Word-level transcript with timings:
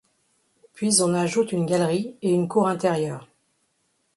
Puis 0.73 1.03
on 1.03 1.13
ajoute 1.13 1.51
une 1.51 1.67
galerie 1.67 2.15
et 2.23 2.31
une 2.33 2.47
cour 2.47 2.67
intérieure. 2.67 3.27